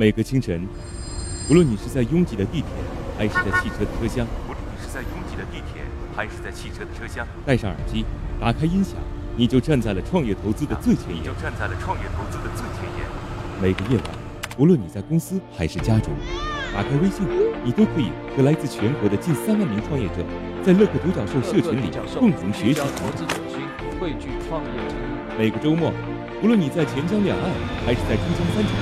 [0.00, 0.66] 每个清晨，
[1.50, 2.68] 无论你是在拥挤的地铁，
[3.18, 5.82] 还是在汽车的车厢，无论你是在拥挤的地铁，
[6.16, 8.06] 还是在汽车的车厢，戴上耳机，
[8.40, 8.94] 打开音响，
[9.36, 11.20] 你就站在了创业投资的最前沿。
[11.20, 13.04] 你就站在了创业投资的最前沿。
[13.60, 14.16] 每个夜晚，
[14.56, 16.14] 无论你在公司还是家中，
[16.72, 17.28] 打开微信，
[17.62, 20.24] 你都可以和来自全国的近三万名创业者，
[20.64, 23.60] 在乐客独角兽社群里共同学习投资者心，
[24.00, 24.96] 汇聚创业者。
[25.36, 25.92] 每个周末，
[26.42, 27.52] 无论你在钱江两岸
[27.84, 28.72] 还是在珠江三角，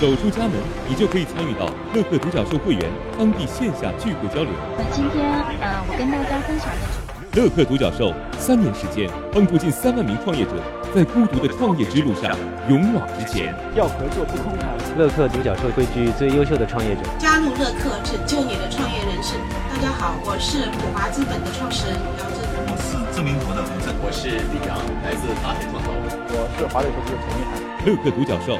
[0.00, 0.52] 走出家门，
[0.88, 2.86] 你就可以参与到乐客独角兽会员
[3.18, 4.52] 当地线下聚会交流。
[4.78, 5.26] 那今天，
[5.58, 7.02] 呃，我跟大家分享的主
[7.34, 10.54] 乐客独角兽三年时间，帮助近三万名创业者
[10.94, 12.30] 在孤独的创业之路上
[12.70, 13.50] 勇往直前。
[13.74, 14.70] 要合作不空谈。
[14.94, 19.34] 乐客独角兽汇聚最优秀的创业者，加入乐客，拯救你的创业人生。
[19.66, 22.38] 大家好，我是普华资本的创始人姚振。
[22.70, 25.90] 我是知名博的吴正，我是李阳，来自达海创投。
[25.90, 27.58] 我是华磊投资的陈一涵。
[27.82, 28.58] 乐客独角兽，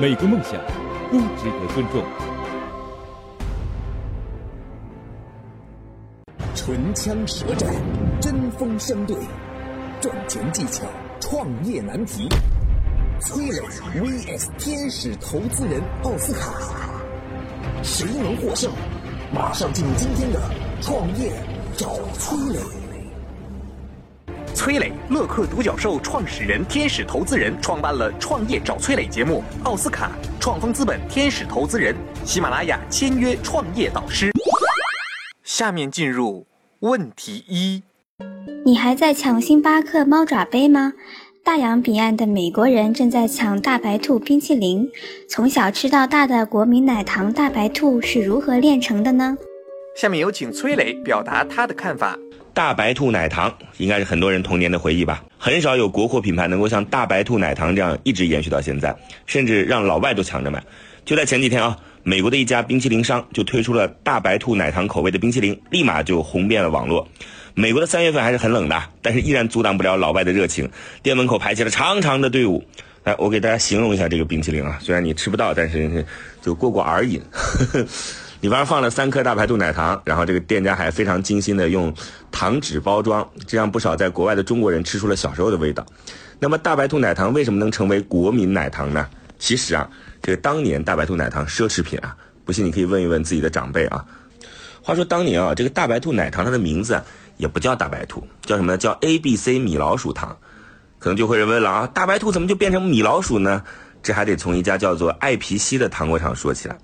[0.00, 0.52] 每个梦想
[1.10, 2.04] 都值得尊重。
[6.54, 7.74] 唇枪舌战，
[8.20, 9.16] 针锋相对，
[10.00, 10.84] 赚钱技巧，
[11.18, 12.28] 创业难题。
[13.20, 13.60] 崔磊
[13.92, 16.52] vs 天使投资人奥斯卡，
[17.82, 18.70] 谁能获胜？
[19.34, 20.40] 马上进入今天的
[20.80, 21.32] 创业
[21.76, 22.60] 找崔磊。
[24.58, 29.40] 崔磊，乐客独角兽创始人、天使投资人，创办了《创业找崔磊》节目。
[29.62, 34.32] 奥斯卡，创丰资本天使投资人，喜马拉雅签约创业导师。
[35.44, 36.44] 下面进入
[36.80, 37.84] 问题一：
[38.66, 40.92] 你还在抢星巴克猫爪杯吗？
[41.44, 44.90] 大洋彼岸的美国人正在抢大白兔冰淇淋。
[45.28, 49.38] 从小吃到大的国民奶糖大白兔是如何炼成的呢？
[49.96, 52.18] 下面有请崔磊表达他的看法。
[52.58, 55.22] 大白兔奶糖应该是很多人童年的回忆吧？
[55.38, 60.60] 很少有国货品牌能够像大白兔奶糖这样一直延续到现在，甚至让老外都抢着买。
[61.04, 67.06] 就在前几天啊，美国的一家冰淇淋商就推出了大白兔奶糖口味的冰淇淋，立马就红遍了网络。
[67.54, 70.68] 美国的三月份还是很冷的，但是依然阻挡不了老外的热情。
[71.00, 72.64] 店门口排起了长长的队伍。
[73.04, 76.04] 来， 我给大家形容一下这个冰淇淋啊，虽然你吃不到，但是
[76.42, 77.22] 就过过耳瘾。
[78.40, 81.92] 里边放了三颗大白兔奶糖，然后这个店家还非常精心的用
[82.30, 85.84] 糖纸包装，这让不少在国外的中国人吃出了小时候的味道。
[86.38, 89.08] 那么大白兔奶糖为什么能成为国民奶糖呢？
[89.38, 89.88] 其实啊，
[90.22, 94.04] 这个当年大白兔奶糖奢侈品啊，不信你可以问一问自己的长辈啊。
[94.82, 97.00] 话说当年啊，这个大白兔奶糖它的名字。
[97.38, 98.76] 也不叫大白兔，叫什么呢？
[98.76, 100.36] 叫 A B C 米老鼠糖，
[100.98, 103.62] 可能就会人问了啊，大白兔怎么就变成米老鼠呢？
[104.02, 106.76] 这还得从一家叫做爱皮西的糖果厂说起来。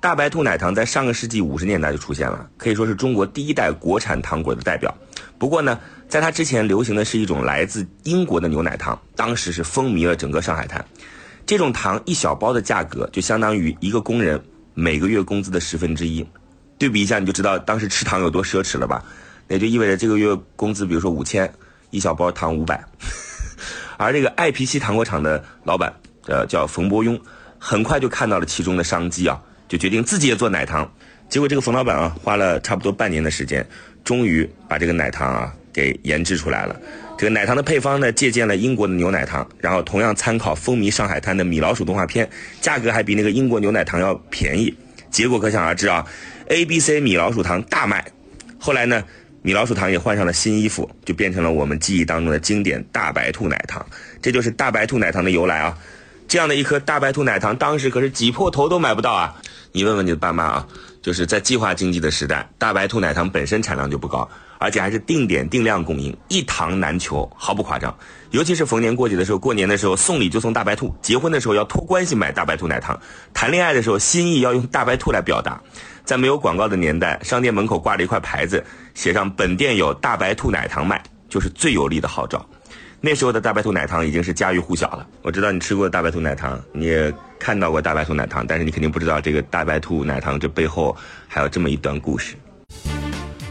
[0.00, 4.92] 大白兔奶糖在上个世纪五十年代就出现了，可以说是中国第一代国产糖果的代表。
[5.38, 5.78] 不过呢，
[6.08, 10.82] 在它之前流行的是一种来自英国的牛奶糖，当时是风靡了整个上海滩。
[11.44, 16.26] 这种糖一小包的价格就相当于一个工人每个月工资的十分之一，
[16.78, 19.04] 对比一下你就知道当时吃糖有多奢侈了吧？
[19.48, 21.52] 也就意味着这个月工资，比如说五千，
[21.90, 22.82] 一小包糖五百。
[23.98, 25.92] 而这个爱皮西糖果厂的老板，
[26.26, 27.20] 呃，叫冯伯庸，
[27.58, 29.38] 很快就看到了其中的商机啊，
[29.70, 30.92] 就决定自己也做奶糖。
[31.28, 33.64] 结果这个冯老板啊，花了差不多半年的时间，
[34.04, 36.78] 终于把这个奶糖啊给研制出来了。
[37.16, 42.28] 这个奶糖的配方呢，借鉴了英国的牛奶糖，然后同样参考风靡上海滩的米老鼠动画片，
[42.60, 44.74] 价格还比那个英国牛奶糖要便宜。
[45.10, 46.04] 结果可想而知啊
[46.48, 48.04] ，A B C 米老鼠糖大卖。
[48.58, 49.02] 后来呢？
[49.42, 53.84] 米老鼠糖也换上了新衣服，就变成了我们记忆当中的经典大白兔奶糖。
[54.20, 55.78] 这就是大白兔奶糖的由来啊！
[56.28, 59.34] 这样的一颗大白兔奶糖，当时可是挤破头都买不到啊！
[59.72, 60.66] 你问问你的爸妈啊，
[61.00, 67.96] 就是在计划经济的时代，大白兔奶糖本身产量就不高，而且还是定点定量供应，一糖难求，毫不夸张。
[68.30, 72.98] 尤其是逢年过节的时候，过年的时候送礼就送大白兔，结婚的时候要托关系买大白兔奶糖，
[73.32, 75.60] 谈恋爱的时候心意要用大白兔来表达。
[76.04, 78.64] 在没有广告的年代，商店门口挂着一块牌子，
[78.94, 82.44] 写上“本店有大白兔奶糖卖”，就是最有力的号召。
[83.00, 85.06] 那时候的大白兔奶糖已经是家喻户晓了。
[85.22, 90.94] 我知道你吃过大白兔奶糖，你也看到过大白兔奶糖，但是你肯定不知道这个大白兔奶糖这背后
[91.26, 92.36] 还有这么一段故事。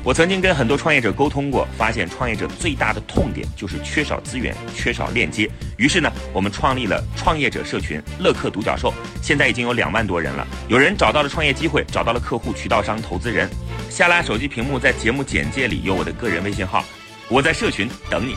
[0.02, 5.50] 我曾经跟很多创业者沟通过，发现创业者最大的痛点就是缺少资源、缺少链接。
[5.78, 10.48] 于是呢，我们创立了创业者社群乐客独角兽，现在已经有两万多人了。
[10.68, 13.50] 有人找到了创业机会，找到了客户、渠道商、投资人。
[13.90, 16.86] 下拉手机屏幕，在节目简介里有我的个人微信号，
[17.28, 18.36] 我在社群等你。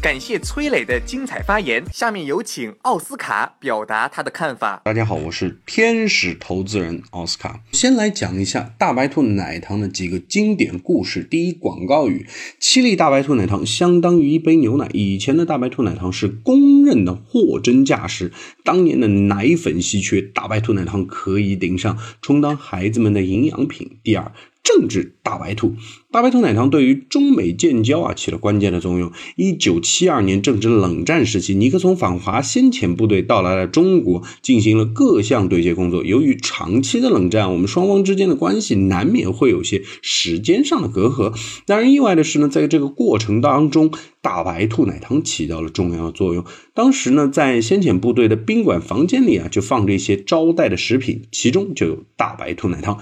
[0.00, 1.84] 感谢崔磊的精彩发言。
[1.92, 4.80] 下面有请奥斯卡表达他的看法。
[4.84, 7.60] 大家好，我是天使投资人奥斯卡。
[7.72, 11.24] 先来讲一下大白兔奶糖的几个经典故事。
[11.24, 12.28] 第一，广告语：
[12.60, 14.88] 七粒大白兔奶糖相当于一杯牛奶。
[14.92, 18.30] 以前的大白兔奶糖是公认的货真价实。
[18.62, 23.98] 当年的奶粉稀缺，大白兔奶糖可以顶上，充当孩子们的营养品。
[24.04, 24.30] 第二。
[24.62, 25.74] 政治大白兔，
[26.12, 29.10] 大白兔奶糖对于中美建交啊起了关键的作用。
[29.34, 36.04] 一九七二年正值冷战时期，尼克松访华先遣部队到来了中国，进行了各项对接工作。
[36.04, 41.34] 由于长期的冷战，我们双方之间的关系难免会有些时间上的隔阂。
[41.66, 43.90] 让人意外的是呢，在这个过程当中，
[44.20, 46.44] 大白兔奶糖起到了重要的作用。
[46.74, 52.98] 当时呢，在先遣部队的宾馆房间里啊，就放着一些招待的食品，其中就有大白兔奶糖。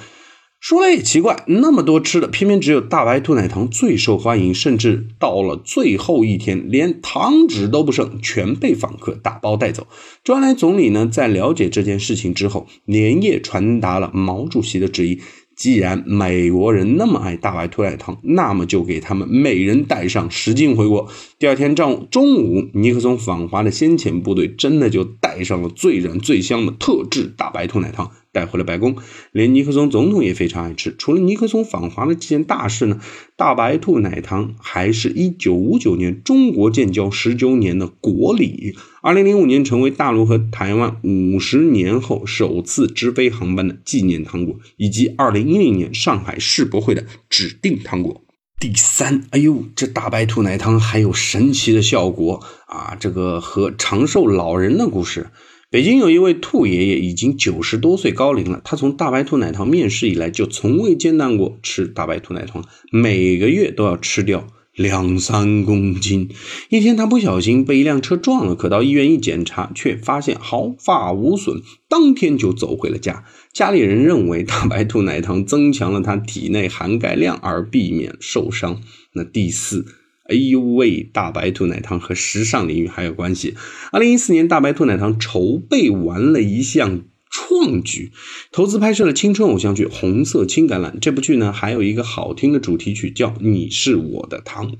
[0.68, 9.86] 说来也奇怪，那么多吃的，偏偏只有大白兔奶糖最受欢迎，甚至到了最后一天，连糖纸都不剩，全被访客打包带走。
[10.24, 15.20] 周恩来总理呢，在了解这件事情之后，连夜传达了毛主席的旨意。
[15.54, 21.08] 既然美国人那么爱大白兔奶糖，那么就给他们每人带上十斤回国。
[21.38, 28.10] 第二天上午，中午，尼克松访华的先遣部队真的就带上了最燃最香的特制大白兔奶糖。
[28.36, 28.96] 带回了白宫，
[29.32, 30.94] 连尼克松总统也非常爱吃。
[30.98, 33.00] 除了尼克松访华的这件大事呢，
[33.34, 38.76] 大白兔奶糖还是一九五九年中国建交十周年的国礼。
[39.00, 48.20] 二零零五年成为大陆和台湾五十年后首次直飞航班的纪念糖果，以及二零一零年上海世博会的指定糖果。
[48.60, 52.96] 第三，哎呦，这大白兔奶糖还有神奇的效果啊！
[52.98, 55.28] 这个和长寿老人的故事。
[55.68, 58.60] 北京有一位兔爷爷，已经九十多岁高龄了。
[58.64, 64.46] 他从大白兔奶糖面世以来，就从未间断过吃大白兔奶糖，每个月都要吃掉
[64.76, 66.30] 两三公斤。
[66.70, 73.24] 一天，他不小心被一辆车撞了，可到医院一检查，却发现毫发无损，当天就走回了家。
[73.52, 78.80] 家里人认为大白兔奶糖增强了他体内含钙量，而避免受伤。
[79.14, 79.84] 那第四。
[80.28, 81.02] 哎呦喂！
[81.12, 83.54] 大白兔奶糖和时尚领域还有关系。
[83.92, 88.10] 二零一四年，大白兔奶糖筹备完了一项创举，
[88.50, 90.92] 投资拍摄了青春偶像剧《红色青橄榄》。
[90.98, 94.72] 这部剧呢，还有一个好听的主题曲，叫《你是我的糖》。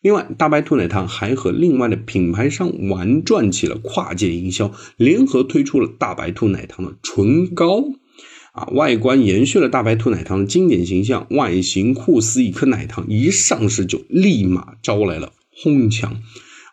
[0.00, 7.84] 另外，大白兔奶糖还和另外的品牌商玩转起了跨界营销，联合推出了大白兔奶糖的唇膏。
[8.58, 16.20] 啊，外观延续了大白兔奶糖的经典形象，外形酷似一颗奶糖，一上市就立马招来了哄抢。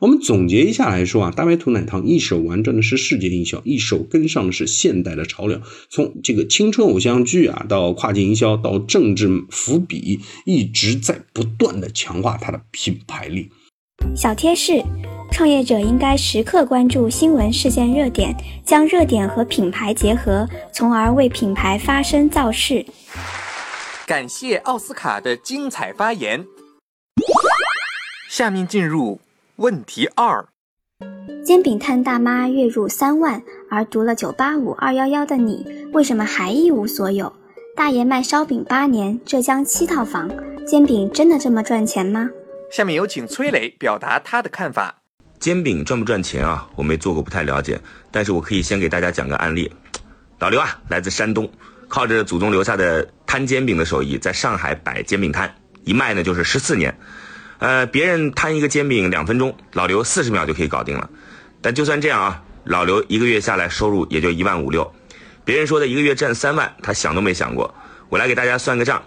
[0.01, 5.61] 我们总结一下来说啊，大白兔奶糖一手玩转的是世界营销，一手跟上的是现代的潮流。
[5.89, 13.49] 从这个青春偶像剧啊，到跨境营销，到政治伏笔，一直在不断的强化它的品牌力。
[14.15, 14.83] 小贴士。
[15.31, 22.85] 创业者应该时刻关注新闻事件热点，将热点和品牌结合，从而为品牌发声造势。
[24.07, 26.45] 感谢奥斯卡的精彩发言。
[28.29, 29.19] 下面进入
[29.57, 30.47] 问题二：
[31.45, 37.33] 煎饼摊大妈月入三万，而读了九八五二幺幺的你，为什么还一无所有？
[37.75, 40.29] 大爷卖烧饼八年，浙江七套房，
[40.65, 42.29] 煎饼真的这么赚钱吗？
[42.71, 45.01] 下面有请崔磊表达他的看法。
[45.45, 46.67] 煎饼赚不赚钱啊？
[46.73, 47.79] 我没做过，不太了解。
[48.09, 49.71] 但是我可以先给大家讲个案例。
[50.39, 51.47] 老刘啊，来自山东，
[51.87, 55.53] 靠着祖宗留下的摊煎饼的手艺，在上海摆煎饼摊，
[55.83, 56.97] 一卖呢就是十四年。
[57.59, 61.07] 呃，别人摊一个煎饼两分钟，老刘四十秒就可以搞定了。
[61.61, 64.91] 但就算这样啊，老刘一个月下来收入也就一万五六。
[65.43, 67.71] 别人说的一个月挣三万，他想都没想过。
[68.09, 68.99] 我来给大家算个账，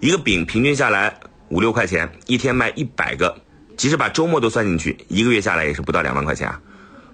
[0.00, 3.34] 一个饼平均下来五六块钱，一天卖一百个。
[3.76, 6.60] 即使把周末都算进去，一个月下来也是不到两万块钱啊。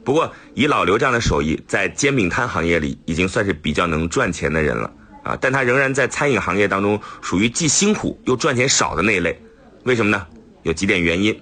[0.05, 4.91] 不过以老刘这样的手艺，在煎饼摊行业里已经算是比较能赚钱的人了
[5.23, 5.39] 啊。
[5.41, 9.41] 但他仍然在餐饮行业当中属于既辛苦又赚钱少的那一类。
[9.85, 10.27] 为什么呢？
[10.63, 11.39] 有几点原因。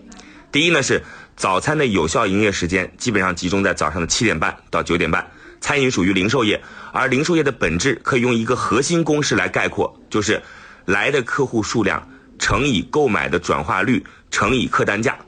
[0.52, 1.02] 第一呢是
[1.36, 5.30] 早餐的有效营业时间基本上集中在早上的七点半到九点半。
[5.60, 6.60] 餐饮属于零售业，
[6.92, 10.42] 而零售业的本质可以用一个核心公式来概括，就是
[10.86, 12.08] 来的客户数量
[12.40, 14.04] 乘以购买的转化率。
[14.32, 15.18] 乘以客单价，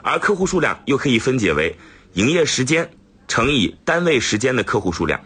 [0.00, 1.76] 而客户数量又可以分解为
[2.14, 2.90] 营业时间
[3.28, 5.20] 乘以单位时间的客户数量。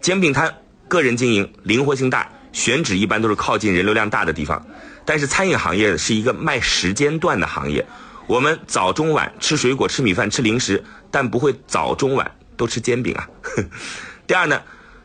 [0.00, 0.52] 煎饼摊
[0.88, 4.66] 个人经营，灵活性大，选址一般都是靠近人流量大的地方。
[5.04, 7.86] 但是餐饮行业是一个卖时间段的行业，
[8.26, 13.30] 我们早中晚吃水果、吃米饭、吃零食，但不会早中晚都吃煎饼啊。
[14.26, 14.60] 第二呢，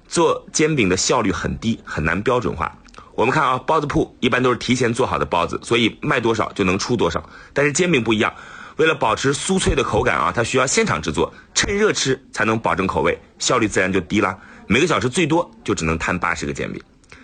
[0.08, 2.76] 做煎饼的效率很低，很难标准化。
[3.22, 7.24] 我们看啊，包子铺一般都是提前做好的包子，所以卖多少就能出多少。
[7.54, 8.34] 但是煎饼不一样，
[8.78, 14.36] 为了保持酥脆的口感啊，它需要现场制作，趁热吃才能保证口味，效率自然就低了。
[14.66, 16.82] 每个小时最多就只能摊八十个煎饼。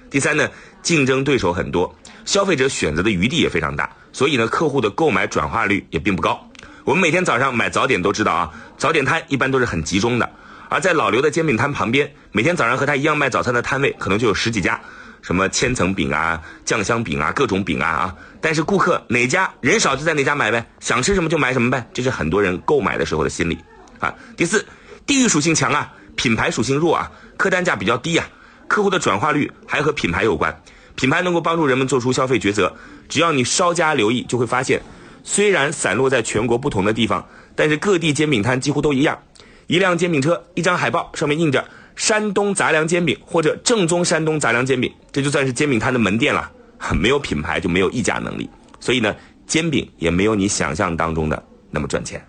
[0.07, 0.47] 第三呢，
[0.83, 1.91] 竞争对手很多，
[2.25, 6.39] 消费者选择的余地也非常大，所以呢，客户的购买转化率也并不高。
[6.83, 10.29] 我们每天早上买早点都知道啊，早点摊一般都是很集中的，
[10.69, 14.79] 而在老刘的煎饼摊旁边，每天早上和他一样卖早餐的摊位可能就有十几家，
[15.27, 18.15] 什么千层饼啊、酱香饼啊、各种饼啊啊。
[18.39, 23.57] 但是顾客哪家人少就在哪家买呗，想吃什么就买什么呗，这是很多人购买的时候的心理
[23.99, 24.15] 啊。
[24.37, 24.65] 第四，
[25.05, 28.25] 地域属性强啊，品牌属性弱啊，客单价比较低呀。
[28.69, 30.61] 客户的转化率还和品牌有关，
[30.95, 32.73] 品牌能够帮助人们做出消费抉择。
[33.09, 34.81] 只要你稍加留意，就会发现，
[35.25, 39.19] 虽然散落在全国不同的地方，但是各地煎饼摊几乎都一样。
[39.67, 46.49] 一辆煎饼车，一张海报，上面印着“山东杂粮煎饼”或者“正宗山东杂粮煎饼”，这就算是煎饼摊的门店了。
[46.95, 48.47] 没有品牌就没有溢价能力，
[48.79, 49.13] 所以呢，
[49.47, 52.23] 煎饼也没有你想象当中的那么赚钱。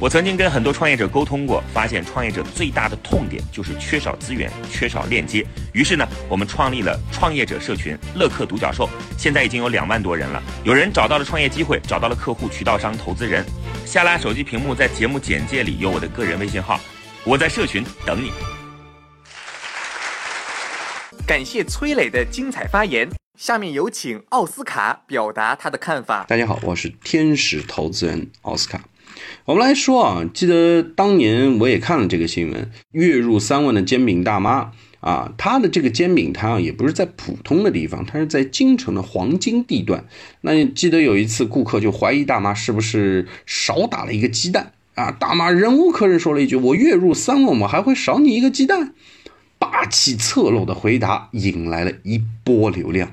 [0.00, 5.44] 我曾经跟很多创业者沟通过，发现创业者最大的痛点就是缺少资源、缺少链接。
[5.74, 8.88] 于是呢，我们创立了创业者社群“乐客独角兽”，
[9.18, 10.42] 现在已经有两万多人了。
[10.64, 13.44] 有人找到了创业机会，找到了客户、渠道商、投资人。
[13.84, 16.80] 下拉手机屏幕，在节目简介里有我的个人微信号，
[17.28, 18.32] 我在社群等你。
[21.26, 23.06] 感谢崔磊的精彩发言。
[23.36, 26.24] 下面有请奥斯卡表达他的看法。
[26.26, 28.88] 大家好，我是天使投资人奥斯卡。
[29.44, 40.06] 我们来说啊，记得当年我也看了这个新闻，月入三万的煎饼大妈啊，她的这个煎饼摊啊，也不是在普通的地方，她是在京城的黄金地段。
[40.40, 45.10] 那记得有一次，顾客就怀疑大妈是不是少打了一个鸡蛋啊？
[45.12, 48.94] 大妈忍无可忍，说了一句：“我月入三万，我还会少你一个鸡蛋？”
[49.58, 53.12] 霸气侧漏的回答引来了一波流量。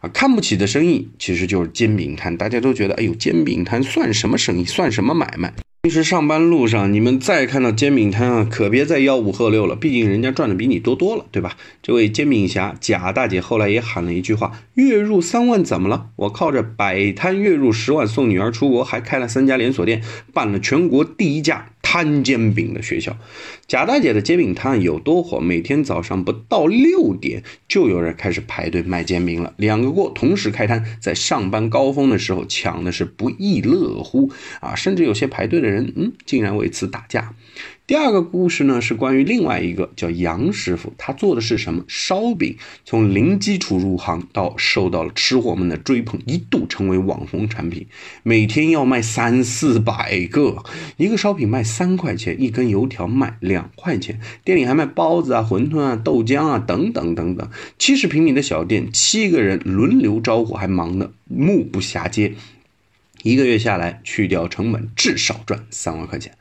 [0.00, 5.52] 啊，看不起的生意其实就是煎饼摊，大家都觉得，哎呦，煎饼摊算什么生意，算什么买卖？
[5.82, 11.56] 平时上班路上，你们再看到煎饼摊啊，可别再吆五喝六了，毕竟人家赚的比你多多了，对吧？
[11.82, 16.08] 这位煎饼侠贾大姐后来也喊了一句话：月入三万怎么了？
[16.16, 20.02] 我靠着摆摊月入十万送女儿出国，还开了三家连锁店，
[20.34, 21.70] 办了全国第一家。
[21.82, 23.16] 摊煎饼的学校，
[23.66, 25.40] 贾大姐的煎饼摊有多火？
[25.40, 29.54] 每天早上不到六点，就有人开始排队卖煎饼了。
[29.56, 34.74] 两个锅同时开摊，在上班高峰的时候抢的是不亦乐乎啊！
[34.74, 37.34] 甚至有些排队的人，嗯，竟然为此打架。
[37.90, 42.56] 第二个故事呢，是关于另外一个叫杨师傅，他做的是什么烧饼？
[42.84, 47.88] 从零基础入行到受到了吃货们的追捧，一度成为网红产品，
[48.22, 50.62] 每天要卖三四百个，
[50.98, 57.50] 一个烧饼卖三块钱，一根油条卖两块钱，店里还卖包子啊、馄饨啊、豆浆啊等等等等。
[57.76, 62.34] 七十平米的小店，七个人轮流招呼，还忙得目不暇接，
[63.24, 66.34] 一个月下来，去掉成本，至少赚三万块钱。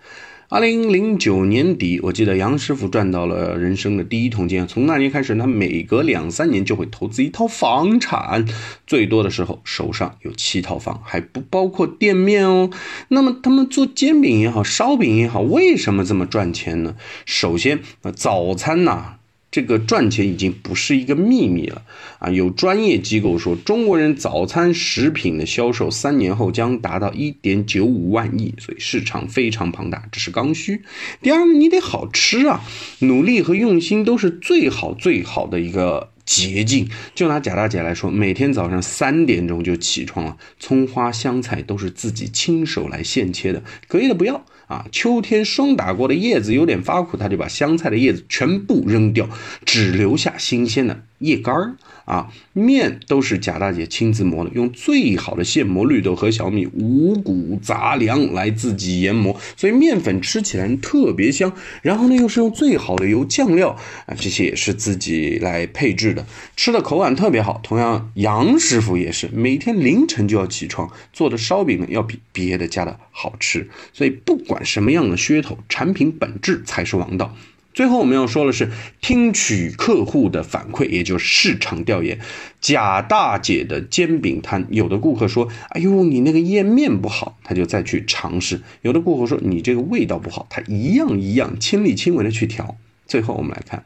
[0.51, 4.65] 二零零九年底，我记得杨师傅赚到了人生的第一桶金。
[4.65, 8.48] 从那年开始，他每隔两三年就会投资一套房产，
[8.88, 12.72] 最多的时候手上有七套房，还不包括店面哦。
[13.10, 16.96] 那么他们做煎饼也好，烧饼也好，为什么这么赚钱呢？
[17.27, 17.82] 首先，
[18.15, 19.18] 早餐呐。
[19.51, 21.82] 这个赚钱已经不是一个秘密了
[22.20, 22.29] 啊！
[22.29, 30.84] 有专业机构说，中国人早餐食品的销售三年后将达到一点九五万亿，所以市场非常庞大，这是刚需。
[31.22, 32.62] 第二，你得好吃啊，
[33.00, 36.88] 努力和用心都是最好最好的一个捷径。
[37.15, 44.46] 就拿贾大姐来说，每天早上三点钟就起床了，葱花香菜都是自己亲手来现切的，隔夜的不要。
[44.70, 49.28] 啊，秋天霜打过的叶子有点发苦，他就把香菜的叶子全部扔掉，
[49.66, 51.02] 只留下新鲜的。
[51.20, 61.54] 叶干儿啊，面都是贾大姐亲自磨的，用最好的现磨绿豆和小米五谷杂粮来自己研磨，所以面粉吃起来特别香。
[61.82, 67.60] 然后呢，又是用最好的油酱料啊，这些也是自己来配置的，吃的口感特别好。
[67.64, 73.70] 同样，杨师傅也是每天凌晨就要起床做的烧饼呢，要比别的家的好吃。
[73.94, 77.36] 所以不管什么样的噱头，产品本质才是王道。
[77.79, 78.69] 最后我们要说的是，
[79.00, 82.19] 听取客户的反馈，也就是市场调研。
[82.59, 88.59] 贾大姐的煎饼摊，有的顾客说：“哎呦，你那个页面不好。”他就再去尝试。
[88.81, 92.75] 有的顾客说：“你这个味道不好。”他一样一样亲力亲为的去调。
[93.07, 93.86] 最后我们来看，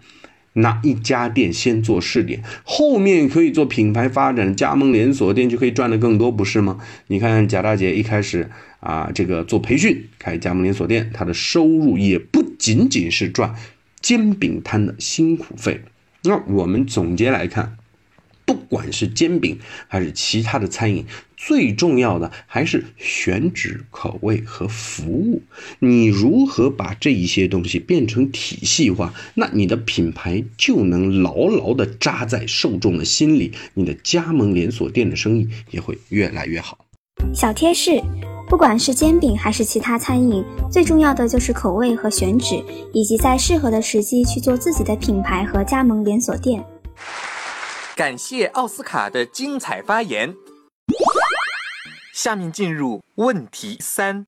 [0.53, 6.79] 哪一家店先做试点，后面可以做品牌发展，加盟连锁店就可以赚的更多，不是吗？
[7.05, 13.53] 你看贾大姐一开始啊，这个做培训，开加盟连锁店，她的收入也不仅仅是赚。
[14.03, 15.81] 煎饼摊的辛苦费，
[16.23, 17.77] 那我们总结来看，
[18.45, 19.57] 不管是煎饼
[19.87, 21.05] 还是其他的餐饮，
[21.37, 25.41] 最重要的还是选址、口味和服务。
[25.79, 36.85] 你如何把这一些东西变成体系化，那你的品牌就能牢牢地扎在受众的心里，你的加盟连锁店的生意也会越来越好。
[37.33, 37.91] 小贴士：
[38.53, 46.63] 不管是煎饼还是其他餐饮，最重要的就是口味和选址，以及在适合的时机去做自己的品牌和加盟连锁店。
[47.95, 50.35] 感谢奥斯卡的精彩发言。
[52.13, 54.27] 下面进入问题三：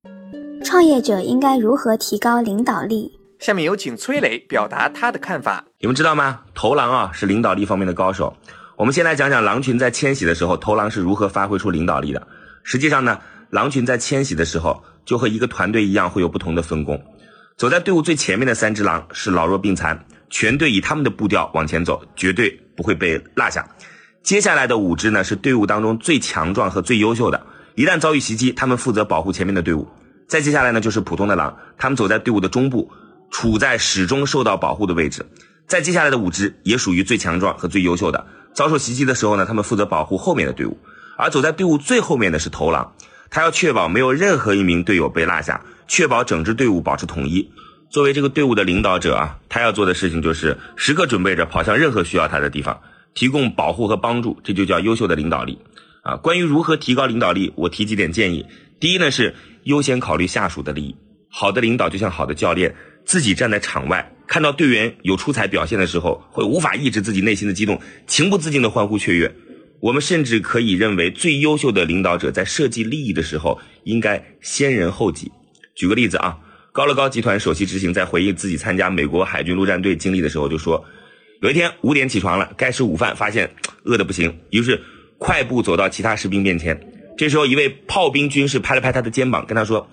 [0.63, 3.19] 创业者应该如何提高领导力？
[3.37, 5.63] 下面有请崔磊表达他的看法。
[5.77, 6.41] 你们知道吗？
[6.55, 8.35] 头狼啊是领导力方面的高手。
[8.75, 12.27] 我们先来讲讲狼群在迁徙的时候，头狼是如何发挥出领导力的。
[12.63, 17.01] 实际上呢，狼群在迁徙的时候就和一个团队一样，会有不同的分工。
[17.57, 23.65] 走在队伍最前面的三只狼是老弱病残，全队以他们的步调往前走，绝对不会被落下。
[24.23, 27.45] 接下来的五只呢是队伍当中最强壮和最优秀的。
[27.75, 29.87] 一旦遭遇袭击，他们负责保护前面的队伍。
[30.27, 32.91] 再接下来呢，就是普通的狼，他们走在队伍的中部，
[33.29, 35.25] 处在始终受到保护的位置。
[35.67, 38.25] 再接下来的五只也属于最强壮和最优秀的。
[38.53, 40.77] 遭受袭击的时候呢，他们负责保护后面的队伍。
[41.17, 42.93] 而走在队伍最后面的是头狼，
[43.35, 47.51] 他要确保没有任何一名队友被落下，确保整支队伍保持统一。
[47.89, 52.79] 作为这个队伍的领导者啊，他要做的事情就是时刻准备着跑向任何需要他的地方，
[53.13, 54.39] 提供保护和帮助。
[54.41, 55.59] 这就叫优秀的领导力。
[56.03, 58.45] 啊，关于如何提高领导力，我提几点建议。
[58.79, 60.95] 第一呢，是优先考虑下属的利益。
[61.29, 62.73] 好的领导就像好的教练，
[63.03, 69.35] 自己站在场外，看到队员有出彩表现的时候，会无法抑制自己内心的激动，情不自禁的欢呼雀跃。
[69.85, 75.31] 我们甚至可以认为，最优秀的领导者在设计利益的时候，应该先人后己。
[75.75, 76.35] 举个例子啊，
[76.71, 80.83] 高乐高集团首席执行在回忆自己参加美国海军陆战队经历的时候，就说，
[81.43, 83.47] 有一天五点起床了，该吃午饭，发现
[83.83, 84.81] 饿得不行，于是。
[85.17, 86.77] 快步走到其他士兵面前，
[87.17, 89.89] 这时候一位炮兵军士拍了拍他的肩膀，跟他说：“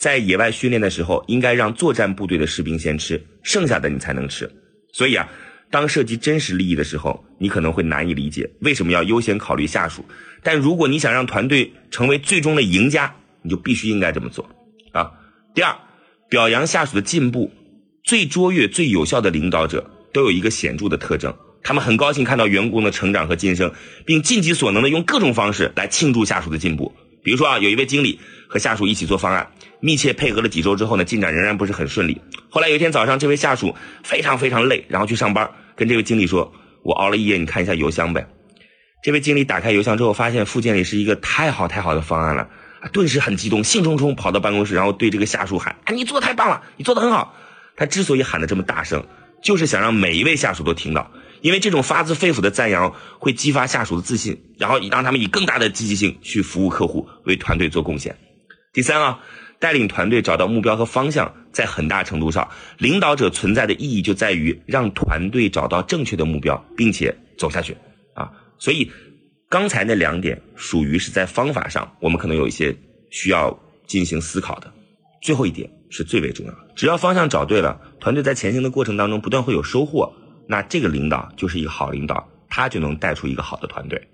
[0.00, 4.50] 在野外训练的时候，应该让作战部队的士兵先吃，剩下的你才能吃。”
[4.92, 5.28] 所以啊，
[5.74, 10.04] 当涉及真实利益的时候，你可能会难以理解为什么要优先考虑下属。
[10.40, 13.12] 但如果你想让团队成为最终的赢家，
[13.42, 14.48] 你就必须应该这么做
[14.92, 15.10] 啊。
[15.52, 15.74] 第二，
[16.30, 17.50] 表扬下属的进步，
[18.04, 21.34] 最卓越、最有效的领导者都有一个显著的特征。
[21.64, 23.72] 他们很高兴看到员工的成长和晋升，
[24.06, 26.94] 并尽己所能的用各种方式来庆祝下属的进步。
[27.24, 32.20] 比如说啊，有一位经理和下属一起做方案，密切配合了几周之后呢，进展仍然不是很顺利。
[32.48, 38.26] 后来有一天早上，这位下属非常非常累，然后去上班，跟这位经理说：“我熬了一夜，你看一下邮箱呗。”
[39.02, 42.48] 这位经理打开邮箱之后，发现附件里是一个太好太好的方案了，
[42.92, 47.34] 顿时很激动，兴冲冲跑到办公室，然后对这个下属喊：“啊，你做的太棒了，你做的很好。”
[47.76, 49.04] 他之所以喊得这么大声，
[49.42, 51.10] 就是想让每一位下属都听到。
[51.42, 58.16] 因为这种发自肺腑的赞扬会激发下属的自信，然后让他们以更大的积极性去服务客户，为团队做贡献。
[58.72, 59.20] 第三啊，
[59.64, 62.46] 带领团队找到目标和方向，在很大程度上，
[62.76, 67.74] 领导者存在的意义就在于让团队找到正确的目标，并且走下去
[68.12, 68.30] 啊。
[68.58, 68.92] 所以，
[69.48, 72.76] 刚才那两点属于是在方法上，我们可能有一些
[73.10, 74.70] 需要进行思考的。
[75.22, 80.12] 最后一点是最为重要的，只要方向找对了，团队在前行的过程当中不断会有收获。
[80.46, 84.10] 那这个领导就是一个好领导，他就能带出一个好的团队。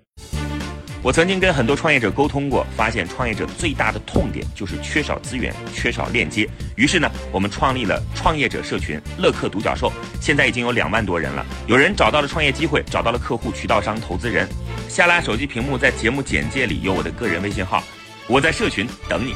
[1.03, 6.47] 我曾经跟很多创业者沟通过，发现创业者最大的痛点就是缺少资源、缺少链接。
[6.75, 11.43] 于是呢，我们创立了创业者社群“乐客独角兽”，现在已经有两万多人了。
[11.65, 14.47] 有人找到了创业机会，找到了客户、渠道商、投资人。
[14.87, 17.83] 下拉手机屏幕，在节目简介里有我的个人微信号，
[18.27, 19.33] 我在社群等你。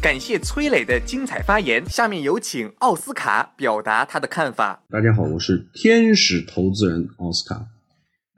[0.00, 1.84] 感谢崔磊的精彩发言。
[1.86, 4.80] 下面有请奥斯卡表达他的看法。
[4.90, 7.66] 大家好，我是天使投资人奥斯卡。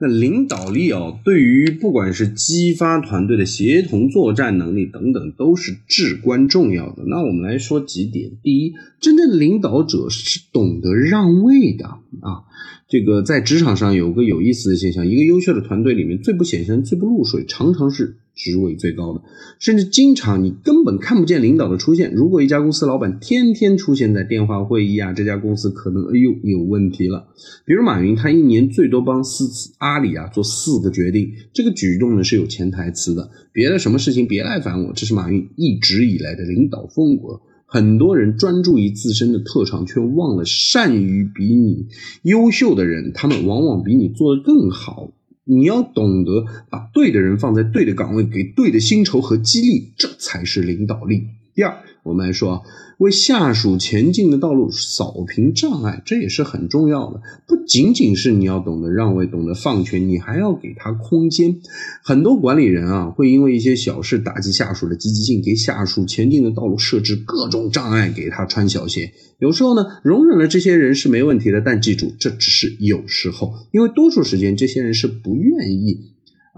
[0.03, 7.03] 那领导力哦，对于不管是激发团队的协同作战能力等等，都是至关重要的。
[7.05, 8.31] 那我们来说几点。
[8.41, 12.49] 第一，真正领导者是懂得让位的啊。
[12.87, 18.17] 这个在职场上有个有意思的现象，一个优秀的团队里面最不显山、最不露水，常常是。
[18.33, 19.21] 职位最高的，
[19.59, 22.13] 甚至经常你根本看不见领导的出现。
[22.13, 27.27] 如果一家公司老板天天出现在电话会议啊，这家公司可能哎呦有问题了。
[27.65, 33.29] 比如马云，他一年最多帮四次阿里啊做四个决定，这个举动呢是有潜台词的。
[33.51, 37.41] 别的什么事情别来烦我，这是马云一直以来的领导风格。
[37.73, 41.87] 很多人专注于自身的特长，却忘了善于比你
[42.23, 45.13] 优秀的人，他们往往比你做得更好。
[45.45, 51.27] 你要懂得把对的人放在对的岗位，给对的薪酬和激励，这才是领导力。
[51.55, 52.61] 第二，我们来说啊，
[52.97, 57.21] 为下属前进的道路扫平障碍，这也是很重要的。
[57.45, 61.57] 不仅仅是你要懂得让位、懂得放权，你还要给他空间。
[62.03, 69.13] 很多管理人啊，会因为一些小事打击下属的积极性，给下属前进的道路设置各种障碍，给他穿小鞋。
[69.37, 76.11] 有时候呢，容忍了这些人是没问题的，但记住，这只是有时候，因为多数时间这些人是不愿意。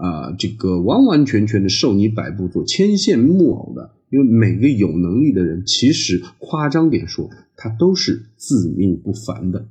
[0.04, 9.66] 啊，这个完完全全的受你摆布做牵线木偶的，因为每个有能力的人，其实夸张点说，他都是自命不凡的。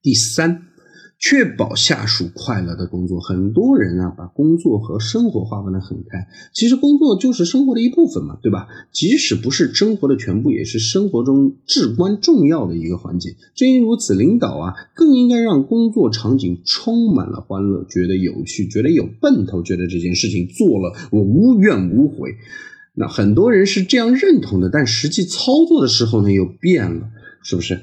[0.00, 0.62] 第三。
[1.20, 6.26] 确保下属快乐的工作，很多人啊把工作和生活划分得很开。
[6.54, 8.66] 其实工作就是生活的一部分嘛，对吧？
[8.90, 13.36] 即使不是生活的全部，也是生活中至关重要的一个环节。
[13.54, 22.36] 正因如此，领导啊更应该让工作场景充满了欢乐，觉得有趣，觉得有奔头，觉得这件事情做了我无怨无悔。
[22.94, 27.10] 那很多人是这样认同的，但实际操作的时候呢又变了，
[27.42, 27.74] 是不是？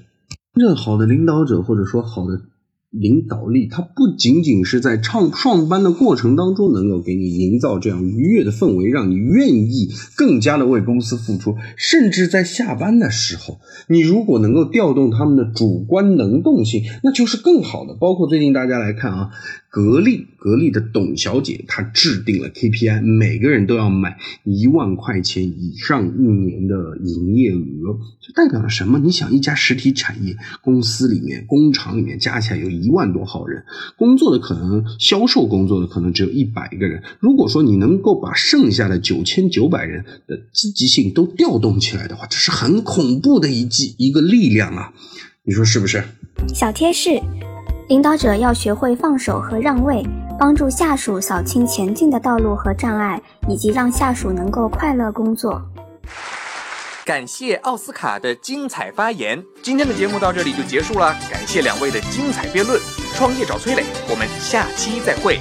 [0.55, 2.41] 真正好的领导者，或者说好的。
[2.89, 17.93] 领导力，它不仅仅是在创创班的过程当中能够给你营造这样愉悦的氛围，让你愿意更加的为公司付出，甚至在下班的时候，你如果能够调动他们的主观能动性，那就是更好的。
[17.93, 19.29] 包括最近大家来看啊。
[19.69, 28.97] 格力，格力的董小姐她制定了 KPI，每个人都要买一万块钱以上一年的营业额，这代表了什么？
[28.97, 33.65] 你想，一家实体产业公司里面、工厂里面加起来有一万多号人，
[33.97, 37.03] 工作的可能销售工作的可能只有一百个人。
[37.19, 44.93] 如果说你能够把剩下的九千九百人的积极性都调动起来的话，这是很恐怖的一剂一个力量啊！
[45.43, 46.03] 你说是不是？
[46.53, 47.21] 小贴士。
[47.89, 50.05] 领导者要学会放手和让位，
[50.37, 55.61] 帮助下属扫清前进的道路和障碍，以及让下属能够快乐工作。
[57.07, 61.17] 感谢奥斯卡的精彩发言，今天的节目到这里就结束了。
[61.31, 62.77] 感谢两位的精彩辩论，
[63.15, 65.39] 创业找崔磊，我们下期再会。